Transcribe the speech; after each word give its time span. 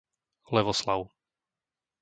Levoslav 0.53 1.13